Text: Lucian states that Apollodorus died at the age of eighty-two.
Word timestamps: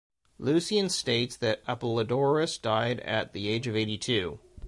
Lucian 0.39 0.89
states 0.89 1.37
that 1.37 1.63
Apollodorus 1.67 2.57
died 2.59 2.99
at 3.01 3.33
the 3.33 3.49
age 3.49 3.67
of 3.67 3.75
eighty-two. 3.75 4.39